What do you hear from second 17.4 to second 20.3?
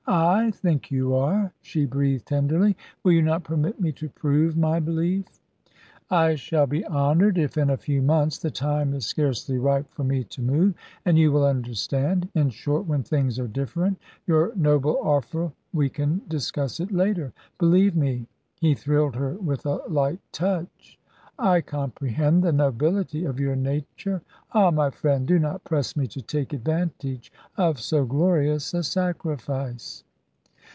Believe me" he thrilled her with a light